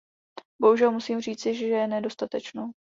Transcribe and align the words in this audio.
Bohužel 0.61 0.91
musím 0.91 1.21
říci, 1.21 1.55
že 1.55 1.87
nedostatečnou. 1.87 2.71